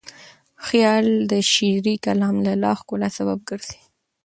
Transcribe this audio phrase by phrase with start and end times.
[0.67, 3.79] خیال د شعري کلام د لا ښکلا سبب ګرځي.